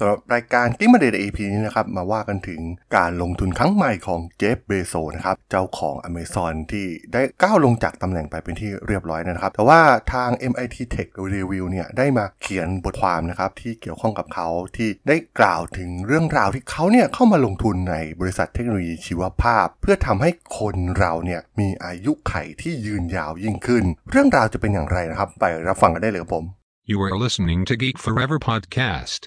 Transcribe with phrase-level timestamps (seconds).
[0.00, 2.60] สำหรับรายการกิ๊กมาเดย์ EP นี้นะครับ มาว่ากันถึง
[2.96, 9.80] การลงทุนครั้งใหม่ของเจฟเบโซนะครับ เจ้าของ Amazon ที่ได้ก้าวลงจากตำแหน่งไปเป็นที่เรียบร้อยนะครับ แต่ว่า
[10.12, 26.46] ทาง MIT Tech Review เนี่ยได้มาเขียนบทความนะครับที่เกี่ยวข้องกับเขาที่ได้กล่าวถึงเรื่องราวที่เขาเนี่ยเข้ามาลงทุนในบริษัทเทคโนโลยีชีวภาพ เพื่อทำให้คนเราเนี่ยมีอายุไขที่ยืนยาวยิ่งขึ้น เรื่องราวจะเป็นอย่างไรนะครับ ไปรับฟังกันได้เลยครับผม
[26.92, 29.20] You are listening to Geek Forever podcast.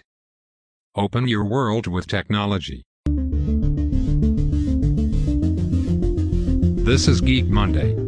[0.95, 2.85] Open your world with technology.
[6.85, 8.02] This is Geek Monday.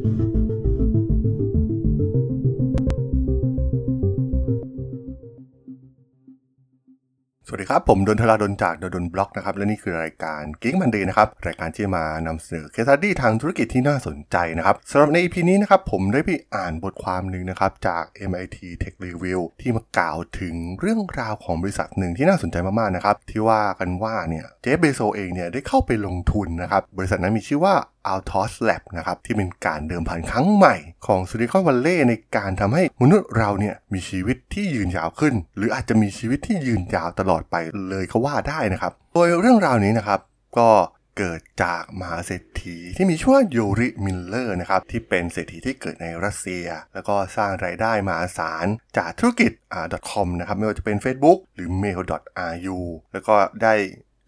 [7.55, 23.15] วัสดีครับ ผมดนทราดนจากดนบล็อกนะครับ และนี่คือรายการ Geek Monday นะครับ รายการที่มานำเสนอเคสตัดดี้ทางธุรกิจที่น่าสนใจนะครับสำหรับใน EP นี้นะครับ ผมได้ไปอ่านบทความหนึ่งนะครับ จาก MIT Tech Review ที่มากล่าวถึงเรื่องราวของบริษัทหนึ่งที่น่าสนใจมากๆนะครับ
[23.29, 27.75] ที่ว่ากันว่าเนี่ยเจฟเบโซเองเนี่ยได้เข้าไปลงทุนนะครับบริษัทนั้นมีชื่อว่า
[28.11, 30.75] Altos Lab นะครับที่เป็นการเดิมพันครั้งใหม่
[31.07, 37.55] ของซิลิคอนวัลเลย์ในการทำให้มนุษย์เราเนี่ยมีชีวิตที่ยืนยาวขึ้น หรืออาจจะมีชีวิตที่ยืนยาวตลอดไป
[37.89, 40.19] เลยก็ว่าได้นะครับ โดยเรื่องราวนี้นะครับ
[40.57, 40.69] ก็
[41.17, 48.67] เกิดจากมหาเศรษฐีที่มีชื่อว่ายูริมิลเนอร์นะครับที่เป็นเศรษฐีที่เกิดในรัสเซีย แล้วก็สร้างรายได้มหาศาล
[48.97, 52.79] จากธุรกิจอ่า .com นะครับไม่ว่าจะเป็น Facebook หรือ mail.ru
[53.13, 53.73] แล้วก็ได้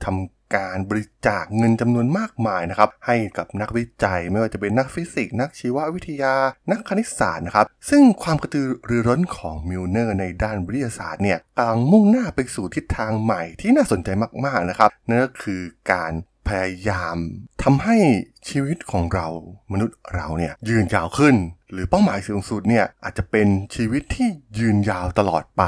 [0.03, 6.35] ทำ การบริจาคเงินจำนวนมากมายนะครับให้กับนักวิจัยไม่ว่าจะเป็นนักฟิสิกส์นักชีววิทยา
[6.71, 14.09] นักคณิตศาสตร์นะครับซึ่งความกระตือรือร้นของมิลเนอร์ในด้านวิทยาศาสตร์เนี่ยกำลังมุ่งหน้าไปสู่ทิศทางใหม่ที่น่าสนใจ
[14.45, 16.11] มากๆนะครับนั่นก็คือการ
[16.47, 17.17] พยายาม
[17.63, 17.97] ทำให้
[18.49, 19.27] ชีวิตของเรา
[19.71, 21.35] มนุษย์เราเนี่ยยืนยาวขึ้น
[21.71, 24.27] หรือเป้าหมายสูงสุดเนี่ยอาจจะเป็นชีวิตที่
[24.59, 25.63] ยืนยาวตลอดไป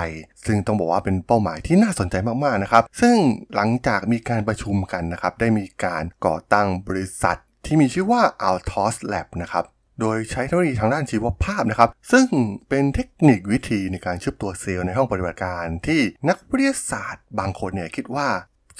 [0.46, 3.16] ซึ่งต้องบอกว่าเป็นเป้าหมายที่น่าสนใจมากๆนะครับ ซึ่ง
[3.56, 9.66] หลังจากมีการประชุมกันนะครับ ได้มีการก่อตั้งบริษัท ที่มีชื่อว่า Altos Lab นะครับ
[10.02, 12.28] โดยใช้เทคโนโลยีทางด้านชีวภาพนะครับ ซึ่ง
[12.70, 18.28] เป็นเทคนิควิธีในการชืบตัวเซลล์ในห้องปฏิบัติการ ที่นักวิทยาศาสตร์บางคนเนี่ยคิดว่า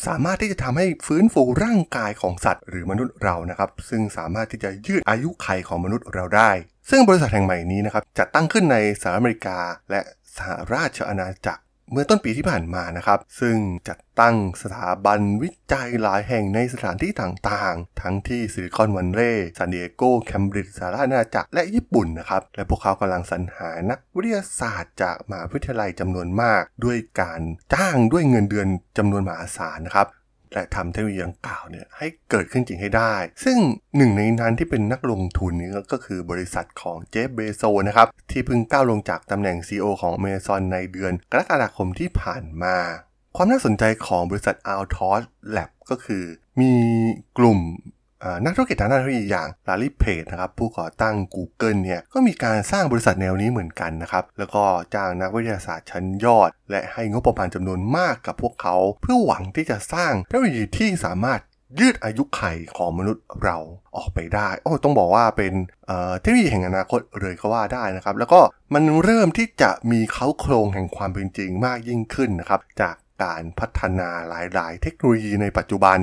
[0.08, 6.52] สามารถที่จะทำให้ฟื้นฟูร่างกายของสัตว์ หรือมนุษย์เรานะครับซึ่งสามารถที่จะยืดอายุไขของมนุษย์เราได้
[6.90, 9.58] ซึ่งบริษัทแห่งใหม่นี้นะครับจะตั้งขึ้นในสหรัฐอเมริกา
[9.90, 10.02] และ
[10.38, 13.58] สหราชอาณาจักร เมื่อต้นปีที่ผ่านมานะครับ ซึ่ง
[13.90, 27.42] จัดตั้งสถาบันวิจัยหลายแห่งในสถานที่ต่างๆ ทั้งที่ซิลิคอนวันเร่ซานดิเอโกแคมบริดจ์สหราชอาณาจักรและญี่ปุ่นนะครับ และพวกเขากำลังสรรหานักวิทยาศาสตร์จากมหาวิทยาลัยจำนวนมาก ด้วยการ
[27.74, 28.68] จ้างด้วยเงินเดือน
[28.98, 30.08] จำนวนมหาศาลนะครับ
[30.54, 33.58] และทำเทคโนโลยีดังกล่าวเนี่ยให้เกิดขึ้นจริงให้ได้ ซึ่ง
[33.98, 42.78] หนึ่งในนั้นที่เป็นนักลงทุนนี้ก็คือบริษัทของเจฟเบโซนะครับ ที่เพิ่งก้าวลงจากตำแหน่ง CEO ของ Amazon ในเดือนกรกฎาคมที่ผ่านมา
[43.36, 45.24] ความน่าสนใจของบริษัท Altos
[45.56, 46.24] Lab ก็คือ
[46.62, 46.74] มี
[47.38, 47.60] กลุ่ม
[48.46, 54.64] นักธุรกิจทางด้านเทคโนโลยีอย่างลารีเพจนะครับผู้ก่อตั้ง Google เนี่ยก็มีการสร้างบริษัทแนวนี้เหมือนกันนะครับแล้วก็
[54.94, 61.40] จ้างนักวิทยาศาสตร์ชั้นยอด และให้งบประมาณจำนวนมากกับพวกเขา เพื่อหวังที่จะสร้างเทคโนโลยีที่สามารถ
[61.80, 62.42] ยืดอายุไข
[62.78, 63.58] ของมนุษย์เรา
[63.98, 65.54] ออกไปได้ โอ้ ต้องบอกว่าเป็น
[66.22, 68.42] เทคโนโลยีแห่งอนาคตเลยก็ว่าได้นะครับ แล้วก็
[68.74, 76.00] มันเริ่มที่จะมีเขาโครงแห่งความเป็นจริงมากยิ่งขึ้นนะครับ จากการพัฒนาหลาย ๆ เทคโนโลยีในปัจจุบัน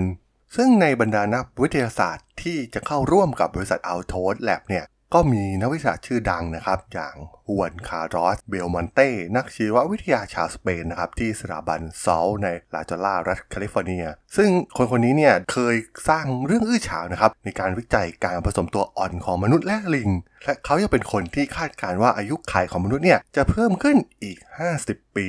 [0.57, 7.15] ซึ่งในบรรดานักวิทยาศาสตร์ที่จะเข้าร่วมกับบริษัท Altos Lab เนี่ยก็มีนักวิทยาชื่อดังนะครับ อย่าง
[7.47, 14.05] ฮวนคาร์ลอสเบลมอนเต้ นักชีววิทยาชาวสเปนนะครับ ที่สถาบันเซลในลาจอล่ารัฐแคลิฟอร์เนีย
[14.37, 15.77] ซึ่งคนคนนี้เนี่ยเคย
[16.09, 20.11] สร้างเรื่องอื้อฉาวนะครับ ในการวิจัยการผสมตัวอ่อนของมนุษย์และลิง
[20.45, 24.39] และเขายังเป็นคนที่คาดการณ์ว่าอายุขัยของมนุษย์เนี่ยจะเพิ่มขึ้นอีก
[24.78, 25.28] 50 ปี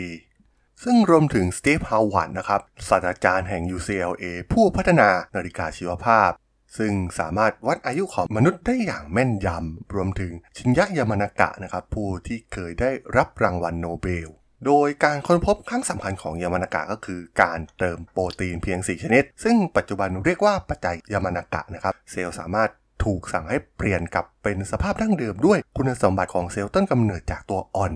[0.83, 6.31] ซึ่งรวมถึงสตีฟฮอร์วาธนะครับศาสตราจารย์แห่ง UCLA ผู้พัฒนานาฬิกาชีวภาพ
[6.77, 14.29] ซึ่งสามารถวัดอายุของมนุษย์ได้อย่างแม่นยำ รวมถึงชินยะยามานากะนะครับผู้ที่เคยได้รับรางวัลโนเบล
[14.65, 22.69] โดยการค้นพบครั้งสำคัญของยามานากะก็คือการเติมโปรตีนเพียง 4 ชนิด ซึ่งปัจจุบันเรียกว่าปัจจัยยามานากะนะครับเซลล์สามารถ
[23.03, 27.93] ถูกสั่งให้เปลี่ยนกลับเป็นสภาพดั้งเดิมด้วยคุณสมบัติของเซลล์ต้นกำเนิดจากตัวอ่อน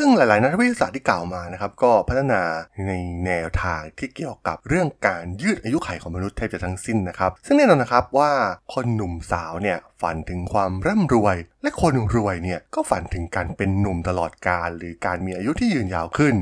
[0.00, 2.42] ซึ่งหลาย ๆ นักวิทยาศาสตร์ที่กล่าวมานะครับ ก็พัฒนา
[2.88, 2.92] ใน
[3.26, 8.32] แนวทางที่เกี่ยวกับเรื่องการยืดอายุขัยของมนุษย์แทบจะทั้งสิ้นนะครับ ซึ่งแน่นอนนะครับว่า
[8.74, 16.34] คนหนุ่มสาวเนี่ยฝันถึงความร่ำรวย และคนรวยเนี่ยก็ฝันถึงการเป็นหนุ่มตลอดกาลหรือการมีอายุที่ยืนยาวขึ้น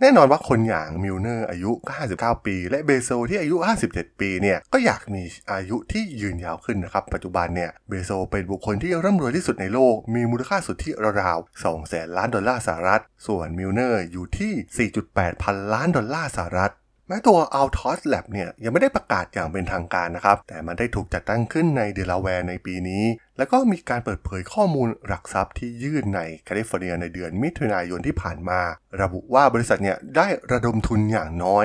[0.00, 1.70] แน่นอนว่าคนอย่างมิลเนอร์อายุ
[2.08, 3.56] 59 ปี และเบโซที่อายุ
[3.88, 5.22] 57 ปีเนี่ยก็อยากมี
[5.52, 10.90] อายุที่ยืนยาวขึ้นนะครับ ปัจจุบันเนี่ยเบโซเป็นบุคคลที่ร่ำรวยที่สุดในโลก มีมูลค่าสุทธิ
[11.22, 16.72] ราวๆ2แสนล้านดอลลาร์สหรัฐ ส่วนมิลเนอร์อยู่ที่ 4.8 พันล้านดอลลาร์สหรัฐ
[17.08, 23.04] แม้ตัว Altos Lab เนี่ยยังไม่ได้ประกาศอย่างเป็นทางการนะครับ แต่มันได้ถูกจัดตั้งขึ้นในเดลาแวร์ในปีนี้
[23.36, 28.60] แล้วก็มีการเปิดเผยข้อมูลหลักทรัพย์ที่ยื่นในแคลิฟอร์เนียในเดือนมิถุนายนที่ผ่านมา
[29.02, 31.64] ระบุว่าบริษัทเนี่ยได้ระดมทุนอย่างน้อย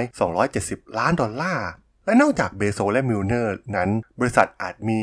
[0.49, 1.69] 270 ล้านดอลลาร์
[2.05, 3.89] และนอกจากเบโซและมิลเนอร์นั้น
[4.19, 5.01] บริษัทอาจมี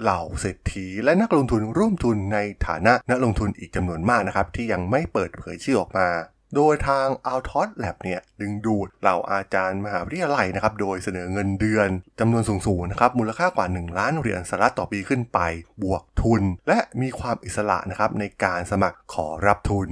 [0.00, 6.08] เหล่าเศรษฐีและนักลงทุนร่วมทุนในฐานะนักลงทุนอีกจำนวนมากนะครับที่ยังไม่เปิดเผยชื่อออกมา
[6.56, 11.88] โดยทาง a l t o s Lab เนี่ยดึงดูดเหล่าอาจารย์มหาวิทยาลัยนะครับโดยเสนอเงินเดือน
[12.20, 15.38] จำนวนสูงๆนะครับมูลค่ากว่า 1 ล้านเหรียญสหรัฐต่อปีขึ้นไป
[15.82, 19.88] บวกทุน และมีความอิสระนะครับในการสมัครขอรับทุน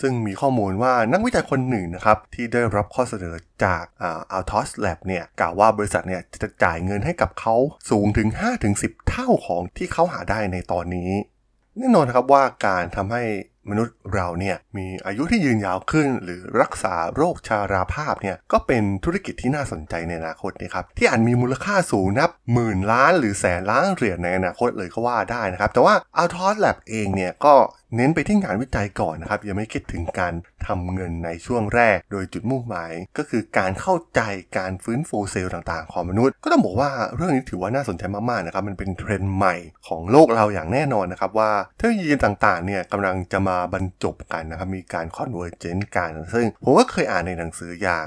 [0.00, 3.34] ซึ่งมีข้อมูลว่านักวิจัยคนหนึ่งนะครับที่ได้รับข้อเสนอ
[3.64, 7.54] จากอัลทอสแลบเนี่ยกล่าวว่าบริษัทเนี่ยจะจ่ายเงินให้กับเขา
[7.90, 8.28] สูงถึง
[8.68, 11.10] 5-10 เท่าของที่เขาหาได้ในตอนนี้
[11.76, 13.22] แน่นอนครับว่าการทำให้
[13.70, 27.54] มนุษย์เราเนี่ยมีอายุที่ยืนยาวขึ้น หรือรักษาโรคชาราภาพเนี่ยก็เป็นธุรกิจที่น่าสนใจในอนาคตนะครับที่อาจมีมูลค่าสูงนับหมื่นล้านหรือแสนล้านเหรียญในอนาคตเลยก็ว่าได้นะครับแต่ว่า a l t o s Lab เองเนี่ยก็
[27.96, 30.34] เน้นไปที่งานวิจัยก่อนนะครับยังไม่คิดถึงการ
[30.66, 34.20] ทำเงินในช่วงแรก โดยจุดมุ่งหมาย ก็คือการเข้าใจ
[34.58, 39.54] การฟื้นฟูเซลล์ต่างๆ ของมนุษย์ ก็ต้องบอกว่าเรื่องนี้ถือว่าน่าสนใจมากๆนะครับมันเป็นเทรนด์ใหม่
[39.86, 48.06] ของโลกเราอย่างแน่นอนนะครับว่าเทคโนโลยีต่างๆเนี่ยกำลังจะมาบรรจบกันนะครับมีการ convergence กัน ซึ่งผมก็เคยอ่านในหนังสืออย่าง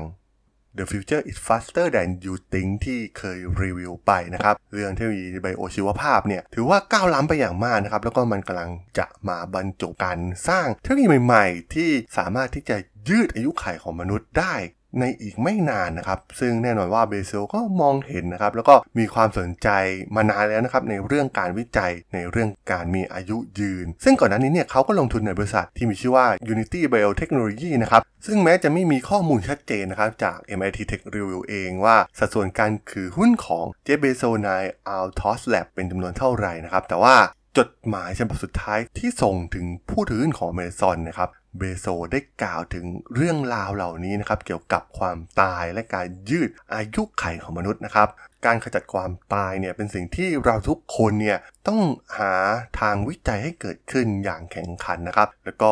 [0.77, 12.77] The Future is Faster Than You Think ที่เคยรีวิวไปนะครับ เรื่องเทคโนโลยี bio ชีวภาพเนี่ยถือว่าก้าวล้ำไปอย่างมากนะครับ แล้วก็มันกำลังจะมาบรรจบกันสร้างเทคโนโลยีใหม่ ๆ ที่สามารถที่จะ
[13.09, 14.53] ยืดอายุขัยของมนุษย์ได้
[14.99, 19.69] ในอีกไม่นานนะครับ ซึ่งแน่นอนว่าเบเซลก็มองเห็นนะครับ แล้วก็มีความสนใจ
[20.15, 34.49] มานานแล้วนะครับในเรื่องการวิจัยในเรื่องการมีอายุยืน ซึ่งก่อนหน้านี้เนี่ยเขาก็ลงทุนในบริษัทที่มีชื่อว่า Unity Biotechnology นะครับซึ่งแม้จะไม่มีข้อมูลชัดเจนนะครับ จาก MIT Tech Review เองว่าสัดส่วนการถือหุ้นของเจเบโซใน
[34.95, 37.15] Altos Lab เป็นจำนวนเท่าไหร่นะครับ แต่ว่า
[37.57, 48.09] จดหมายฉบับสุดท้ายที่ส่งถึงผู้ถือหุ้นของเมซอนนะครับเบโซได้กล่าวถึงเรื่องราวเหล่านี้นะครับ เกี่ยวกับความตายและการยืดอายุไขของมนุษย์นะครับ
[48.45, 51.37] การขจัดความตายเนี่ยเป็นสิ่งที่เราทุกคนเนี่ย
[51.67, 51.81] ต้อง
[52.17, 52.33] หา
[52.79, 55.71] ทางวิจัยให้เกิดขึ้นอย่างแข่งขันนะครับ แล้วก็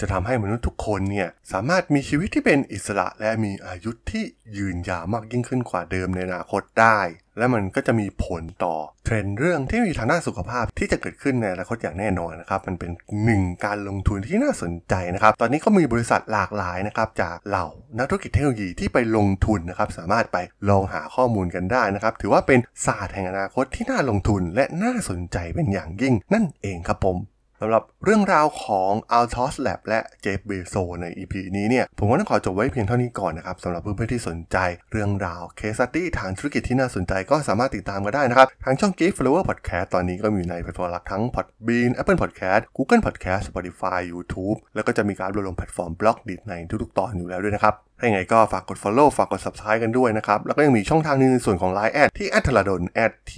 [0.00, 4.24] จะทำให้มนุษย์ทุกคนเนี่ยสามารถมีชีวิตที่เป็นอิสระและมีอายุที่
[4.56, 7.00] ยืนยาวมากยิ่งขึ้นกว่าเดิมในอนาคตได้
[7.38, 12.90] และมันก็จะมีผลต่อเทรนด์เรื่องที่มีทางด้านสุขภาพที่จะเกิดขึ้นในอนาคตอย่างแน่นอนนะครับ มันเป็น
[13.24, 17.66] หนึ่งการลงทุนที่น่าสนใจนะครับ ตอนนี้ก็มีบริษัทหลากหลายนะครับจากเหล่า
[17.98, 20.38] นักธุรกิจเทคโนโลยีที่ไปลงทุนนะครับ สามารถไป
[20.70, 27.16] ลองหาข้อมูลกันได้นะครับ ถือว่าเป็นศาสตร์แห่งอนาคตที่น่าลงทุนและน่าสนใจเป็นอย่างยิ่งนั่นเองครับผม
[27.62, 34.56] สำหรับเรื่องราวของ Altos Lab และ Jeff Bezos ใน EP นี้เนี่ย ผมก็ต้องขอจบไว้เพียงเท่านี้ก่อนนะครับสำหรับเพื่อนๆที่สนใจ
[34.92, 43.98] เรื่องราว case study ทางธุรกิจที่น่าสนใจก็สามารถติดตามกันได้นะครับ ทางช่อง Geek Forever Podcast ตอนนี้ก็มีในแพลตฟอร์มหลักทั้ง Podbean Apple Podcast Google Podcast Spotify
[44.12, 52.82] YouTube แล้วก็จะมีการรวมลงแพลตฟอร์ม Blockdit ในทุกๆตอนอยู่แล้วด้วยนะครับ ถ้าอย่างไรก็ฝากกด follow ฝากกด subscribe กันด้วยนะครับ แล้วก็ยังมีช่องทางนึงในส่วนของ Line แอดที่แอดท a ดน
[53.30, 53.32] t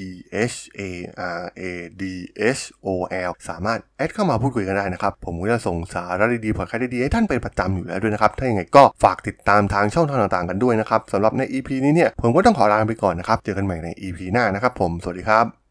[0.53, 0.81] h a
[1.41, 1.63] r a
[2.01, 2.03] d
[2.59, 2.89] h o
[3.29, 15.62] l สามารถแอดเข้ามาพูดคุยกันได้นะครับ ผมก็จะส่งสาระดีๆพอดแคสต์ดีๆให้ท่านเป็นประจำอยู่แล้วด้วยนะครับ ถ้าอย่างไรก็ฝากติดตามทางช่องทางต่างๆกันด้วยนะครับสำหรับใน EP นี้เนี่ยผมก็ต้องขอลาไปก่อนนะครับ เจอกันใหม่ใน EP หน้านะครับผม สวัสดีครับ